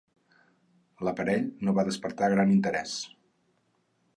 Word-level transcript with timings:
L'aparell 1.07 1.45
no 1.67 1.75
va 1.81 1.85
despertar 1.91 2.31
gran 2.35 2.55
interès. 2.55 2.97